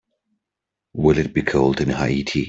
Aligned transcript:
Will 0.95 1.19
it 1.19 1.31
be 1.31 1.43
cold 1.43 1.79
in 1.79 1.89
Haiti? 1.89 2.39